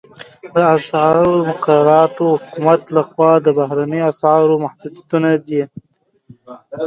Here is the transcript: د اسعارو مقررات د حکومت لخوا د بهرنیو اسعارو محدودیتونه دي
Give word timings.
د 0.53 0.55
اسعارو 0.77 1.27
مقررات 1.49 2.11
د 2.17 2.21
حکومت 2.33 2.81
لخوا 2.97 3.31
د 3.41 3.47
بهرنیو 3.59 4.09
اسعارو 4.11 4.61
محدودیتونه 4.65 5.29
دي 5.47 5.63